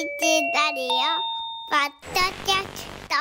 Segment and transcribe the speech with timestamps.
[0.00, 0.06] ラ
[0.74, 0.88] リオ
[1.68, 3.14] ポッドキャスト。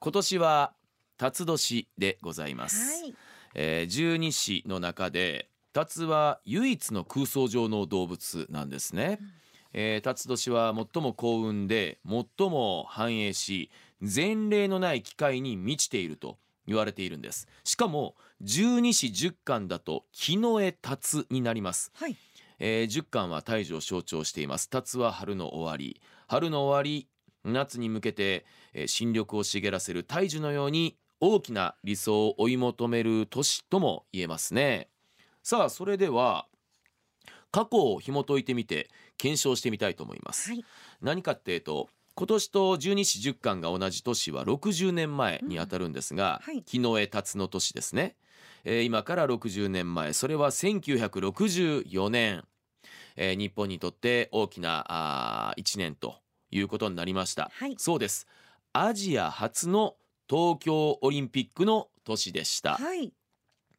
[0.00, 0.72] 今年は
[1.16, 3.14] 辰年でございます、はい。
[3.54, 9.20] えー十二支の中で辰は唯一の空想上の動物なんですね、
[9.72, 13.70] えー辰年は最も幸運で最も繁栄し
[14.00, 17.46] 前例のない機会に満ちていると言われているんです。
[17.62, 21.92] しかも十二支十巻だと木の絵辰になります。
[21.94, 22.16] はい。
[22.58, 24.68] えー、10巻は大樹を象徴しています。
[24.68, 26.00] 辰は春の終わり。
[26.28, 27.08] 春の終わり
[27.44, 34.88] 夏に向けて、えー新緑を茂らせる大樹のように大きな理想を追い求める年とも言えますね。
[35.42, 36.46] さあそれでは
[37.50, 40.64] 過去を紐解いてみて検証してみたいと思います、はい。
[41.00, 46.54] 何かっていうと今年と十二支十巻が同じ年は60年前にあたるんですが、うん。
[46.54, 46.62] はい。
[46.64, 48.16] 木の絵辰の年ですね、
[48.68, 52.44] えー今から60年前それは1964年、
[53.14, 56.16] えー日本にとって大きなあ1年と
[56.50, 57.76] いうことになりました、はい。
[57.78, 58.26] そうです。
[58.72, 59.94] アジア初の
[60.28, 63.12] 東京オリンピックの年でした、はい。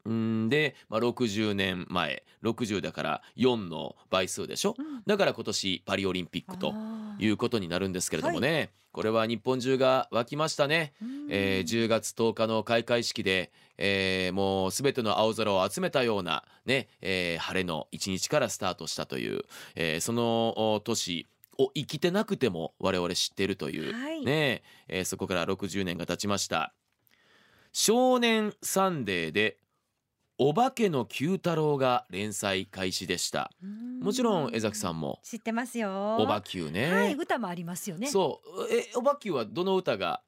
[0.08, 4.74] んで、まあ、60年前60だから4の倍数でしょ？
[4.78, 5.02] うん。
[5.06, 6.74] だから今年パリオリンピックと
[7.18, 11.26] いうことになるんですけれどもね、これは日本中が沸きましたね、うん。
[11.30, 19.42] えー10月10日の開会式で、えーもうすべての青空を集めたような、ねえー晴れの一日からスタートしたという、
[19.74, 21.26] えーそのお年
[21.58, 24.24] を生きてなくても我々知っているという、はい。
[24.24, 26.72] ねえーそこから60年が経ちました。
[27.72, 29.58] 少年サンデーで
[30.40, 33.50] お化けの九太郎が連載開始でした。
[33.60, 33.98] うん。
[33.98, 35.18] もちろん江崎さんも。
[35.24, 36.16] 知ってますよ。
[36.16, 38.06] おばきゅうね、はい、歌もありますよね。
[38.06, 38.72] そう。
[38.72, 40.22] えおばきゅうはどの歌が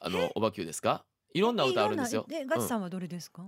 [0.00, 1.04] あのおばきゅうですか？
[1.32, 2.26] いろんな歌あるんですよ。
[2.28, 3.44] で、ガチさんはどれですか？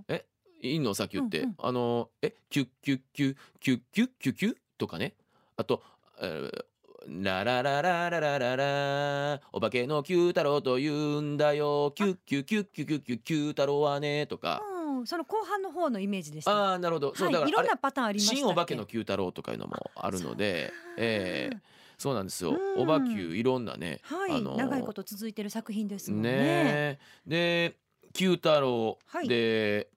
[0.61, 1.55] いいのさきゅうって、うんうん。
[1.59, 2.33] あのえ？
[2.49, 5.15] キュッキュッキュッキュッキュッキュッキュッとかね
[5.57, 5.83] あと、
[6.21, 6.65] えー
[7.07, 14.74] ララララララララお化けの九太郎と言うんだよキュッキュッキュッキュッキュッキュッ九太郎はねとかうん、
[15.05, 16.51] その後半の方のイメージでした。
[16.51, 17.15] ああーなるほど。
[17.15, 18.35] そうだはい、いろんからあれなパターンありまし。
[18.35, 21.57] 新お化けの九太郎とかいうのもあるのでええ
[21.97, 22.51] そうなんですよ。
[22.51, 22.83] うん。
[22.83, 26.31] おばきゅういろんなねはい、あのー長いこと続いてる作品ですもんね。
[26.31, 26.99] ねえ。
[27.25, 27.77] で
[28.13, 29.27] 九太郎、はい。
[29.27, 29.89] で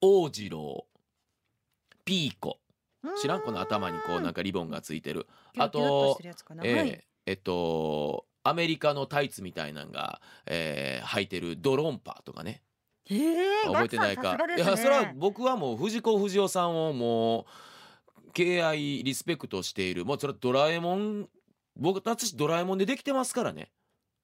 [0.00, 0.86] 王次郎
[2.04, 2.58] ピーコ。
[3.20, 3.42] 知らん？
[3.42, 5.26] この頭にこうなんかリボンがついてる。
[5.58, 6.62] あとギュッしてるやつかな。
[6.64, 7.04] えーはい。
[7.26, 12.60] えっとアメリカのタイツみたいなんが、えー履いてるドロンパとかね。
[12.60, 12.65] えー
[13.08, 14.36] 覚えてないか。
[14.36, 14.56] ね。
[14.56, 17.46] いやそれは僕はもう藤子不二雄さんをも
[18.28, 20.04] う敬愛リスペクトしている。
[20.04, 21.28] もうそれはドラえもん
[21.76, 23.70] 僕私ドラえもんでできてますからね。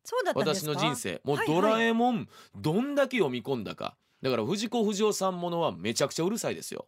[0.05, 0.73] そうだったんですか？
[0.73, 1.21] 私の人生。
[1.25, 3.97] もうはいドラえもんどんだけ読み込んだか。
[4.21, 6.87] だから藤子不二雄さんものはめちゃくちゃうるさいですよ。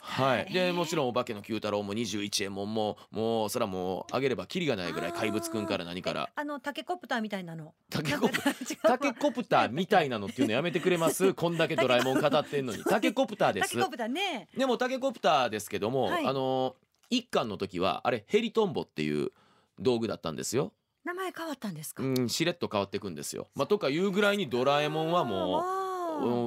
[0.00, 0.52] はい。
[0.52, 1.06] でもちろん。
[1.06, 6.30] んお化けの九太郎も21円ももうもうそらもうあげればキリがないぐらい怪物くんから何から。
[6.34, 7.74] あのタケコプターみたいなの？
[7.90, 8.38] タケコプ
[8.82, 11.32] タケコプターみたいなのっていうのやめてくれます？
[11.34, 12.84] こんだけドラえもん語ってんのに。
[12.88, 13.70] タケコプターです。
[13.70, 14.48] タケコプターね。
[14.56, 16.26] でもタケコプターですけども、はい。
[16.26, 16.76] あの
[17.10, 19.32] 一巻の時はあれヘリトンボっていう
[19.78, 20.72] 道具だったんですよ。
[21.04, 22.02] 名前変わったんですか？
[22.02, 23.48] うんしれっと変わっていくんですよ。
[23.54, 25.81] まあとかいうぐらいにドラえもんはもうも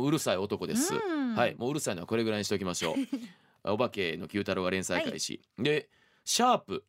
[0.03, 0.93] うるさい男です。
[0.93, 1.35] うん。
[1.35, 2.95] はい、もううるさいのはこれぐらいにしておきましょう。
[3.71, 5.89] お化けの九太郎が連載開始、で
[6.23, 6.85] シャープ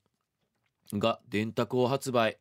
[0.93, 2.39] が電卓を発売。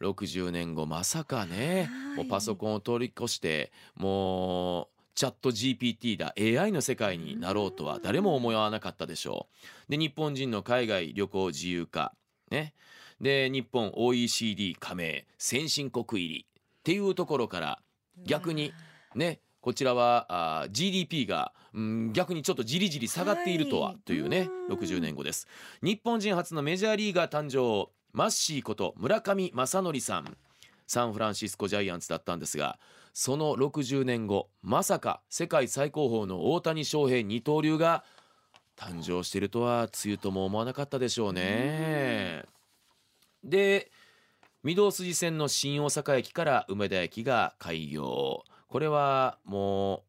[0.00, 2.16] 60年後まさかね、はい。
[2.18, 9.48] もうパソコンを通り越してもうチャット GPT だ AI の世界になろうとは誰も思わなかったでしょ
[9.88, 9.90] う。
[9.90, 12.14] で日本人の海外旅行自由化。
[12.50, 12.74] ね。
[13.18, 16.46] で日本 OECD 加盟先進国入り。
[16.50, 17.80] っていうところから
[18.24, 18.72] 逆に
[19.14, 23.96] ねこちらはあー GDP が、うん、逆にちょっとじりじり下がっているとは、はい。
[24.04, 24.76] というねうん。
[24.76, 25.48] 60年後です。
[25.82, 30.36] 日本人初のメジャーリーガー誕生マッシーこと村上正則さん。
[30.86, 32.78] サンフランシスコジャイアンツだったんですが
[33.12, 38.04] その60年後まさか世界最高峰の大谷翔平二刀流が
[38.76, 42.44] 誕生しているとはつゆとも思わなかったでしょうね。
[43.42, 43.90] で
[44.64, 48.44] 御堂筋線の新大阪駅から梅田駅が開業
[48.76, 50.04] これはも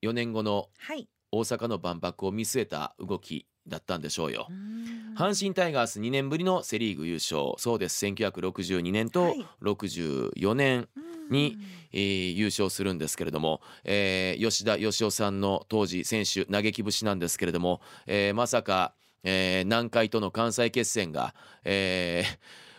[0.00, 1.08] う4年後のはい。
[1.32, 4.46] 大阪の万博を見据えた動きだったんでしょうよ。
[4.48, 5.16] うん。
[5.18, 7.54] 阪神タイガース2年ぶりのセ・リーグ優勝。
[7.56, 8.06] そうです。
[8.06, 9.44] 1962年とはい。
[9.62, 10.88] 64年、
[11.28, 11.58] に
[11.90, 18.94] えー優勝するんですけれども、えー吉田義雄さんの当時選手嘆き節なんですけれども、えーまさか、
[19.24, 21.34] えー南海との関西決戦が、
[21.64, 22.38] えー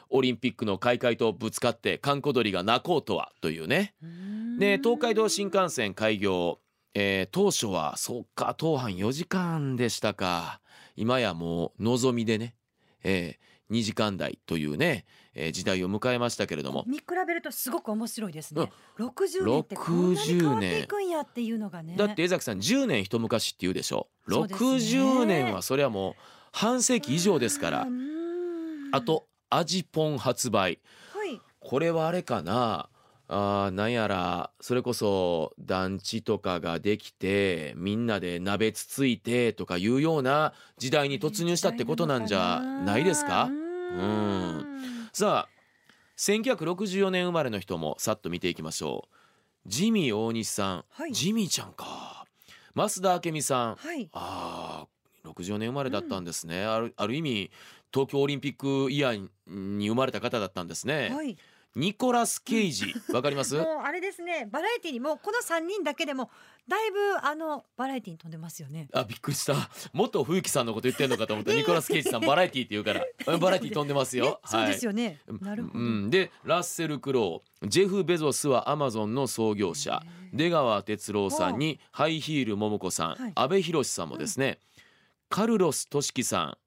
[0.10, 3.94] オリンピックの開会とぶつかって閑古鳥が泣こうとはというね。
[4.02, 4.60] うん。
[4.60, 6.60] で東海道新幹線開業、
[6.94, 10.62] えー当初はそっか当班4時間でしたか。
[10.96, 12.56] 今やもう望みでね、
[13.04, 16.86] えー、2時間台というね、えー、時代を迎えましたけれども。
[16.88, 18.72] 見比べるとすごく面白いですね。
[18.98, 21.96] 60年ってこんなに変わっていくんやっていうのがね。
[21.98, 24.08] だって江崎さん10年一昔って言うでしょ。
[24.28, 24.56] そうね。
[24.56, 26.14] 60年はそれはもう
[26.52, 27.88] 半世紀以上ですから。
[28.92, 30.80] あと味ポン発売。
[31.14, 31.40] はい。
[31.60, 32.90] これはあれかな？
[33.28, 43.46] あーなんやらそれこそ団地とかができてみんなで鍋つついてとかいうような時代に突入したってことなんじゃないですか？
[43.46, 44.66] うーん。
[45.12, 45.50] さあ
[46.18, 49.08] 1964年生まれの人もさっと見ていきましょ
[49.66, 49.70] う。
[49.70, 51.12] ジミー大西さん、はい。
[51.12, 52.28] ジミーちゃんか。
[52.76, 53.76] 増田明美さん。
[53.76, 54.08] はい。
[54.14, 54.95] あー
[55.36, 57.52] 64年生まれだったんですね、あるある意味
[57.94, 61.38] 東京オリンピックイヤーに生まれた方だったんですね、はい。
[61.76, 63.54] ニコラス・ケイジわかります？
[63.56, 66.30] もうあれですねバラエティにもうこの三人だけでも
[66.70, 68.88] だいぶあのバラエティに飛んでますよね。
[68.94, 69.54] あびっくりした。
[69.92, 71.52] 元冬木さんのこと言ってんのかと思った。
[71.54, 73.06] ニコラス・ケイジさんバラエティって言うから。
[73.28, 74.26] うんバラエティ飛んでますよ。
[74.26, 75.20] ね、そうですよね。
[75.42, 75.80] なるほど。
[75.80, 80.02] うん、でラッセル・クロウジェフ・ベゾスはアマゾンの創業者。
[80.32, 83.32] 出川哲朗さんにハイヒール桃子さん、はい。
[83.36, 84.60] 阿部寛さんもですね、
[85.30, 86.58] カルロス・トシキさん。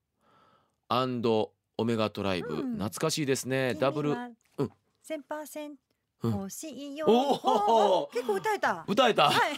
[0.89, 2.73] アンドオメガトライブ、うん。
[2.75, 3.75] 懐かしいですね。
[3.75, 4.71] ダブルうん。
[5.03, 5.75] 千パーセン
[6.23, 6.33] うん。
[6.33, 7.07] ト欲しいよ。
[7.09, 7.41] おー！
[7.45, 8.13] おー！
[8.13, 8.85] 結構歌えた。
[8.87, 9.53] 歌えた、はい。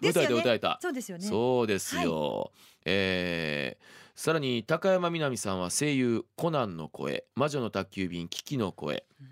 [0.02, 0.78] です歌えよねた歌えた。
[0.82, 1.26] そうですよね。
[1.26, 2.52] そうですよ、
[2.84, 7.26] えーさらに高山みなみさんは声優コナンの声。
[7.34, 9.04] 魔女の宅急便キキの声。
[9.20, 9.26] うー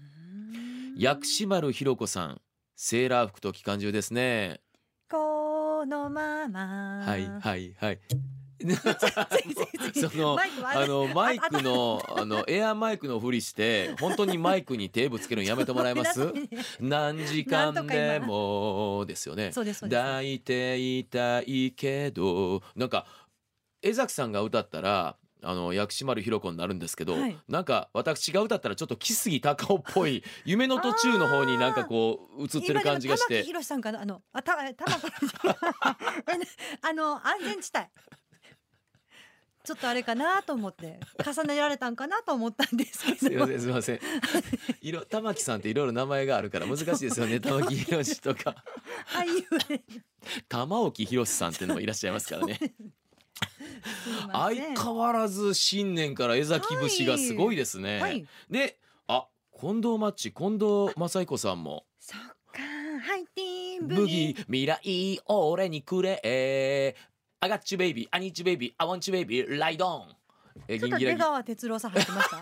[0.95, 0.99] ん。
[0.99, 2.43] 薬師丸ひろ子さん。
[2.77, 4.61] セーラー服と機関銃ですね。
[5.11, 7.03] このまま。
[7.07, 7.99] はいはいはい
[9.95, 16.33] そ そのあの マイクあのあのエアマイクのふりして本当にマイクに手ぶつけるの やめてもらえます？
[16.81, 19.53] 何時間でもですよね。
[19.55, 23.07] 抱いていたいけどなんか
[23.83, 27.37] 江崎さんが歌ったらあの薬師丸ひろ子になるんですけど、はい。
[27.49, 33.35] なんか私が歌ったらちょっと木杉隆夫っぽい夢の途中の方になんかこう映ってる感じがして。
[33.35, 34.01] 玉木宏さんかな？
[34.01, 34.75] あのあた玉木
[36.81, 37.85] あの安全地帯
[39.65, 44.01] ちょっとあれかなと思って重ねられたんかなと思ったんですけすいまどせんすいません。
[44.83, 47.41] いろ 玉木さんっていろいろ名前があるから難しいですよね。
[47.41, 48.55] 玉木宏とか。
[49.07, 49.83] 俳優で
[50.51, 52.59] 玉置宏さんっていうのもいらっしゃいますからね。
[54.33, 59.27] 相変わらず新年から江崎節がすごいですね、はいであ
[59.59, 61.87] 近藤マッチ近藤正彦さんも。
[61.99, 62.61] そっか
[63.03, 64.45] ハイティーンブギー。
[64.45, 66.21] 未来俺にくれ
[67.45, 68.09] I got you baby.
[68.11, 68.75] I need you baby.
[68.79, 69.43] I want you baby.
[69.43, 70.05] Ride on
[70.67, 72.41] えちょっと出川哲朗さん入ってました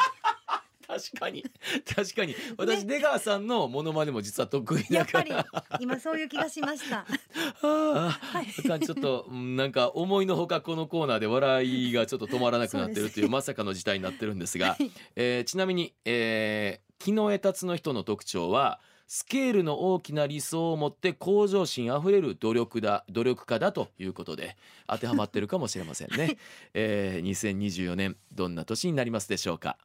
[0.87, 1.45] 確かに
[1.87, 5.45] 確かに私出川さんのモノマネも実は 得意やっぱりら
[5.81, 6.99] 今そういう気がしました。
[7.63, 14.77] ああちょっとうんなんか思いのほかこのコーナーで笑いがちょっと止まらなくなってるというまさかの事態になってるんですが、
[15.17, 18.79] えーちなみに、えー木の枝達の人の特徴は
[19.15, 24.57] スケールの大きな理想を持って向上心あふれる努力だ努力家だということで
[24.87, 26.39] 当てはまってるかもしれませんね、
[26.73, 29.77] えー2024年どんな年になりますでしょうか？